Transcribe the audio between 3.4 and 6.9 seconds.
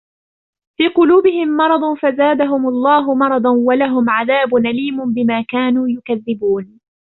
ولهم عذاب أليم بما كانوا يكذبون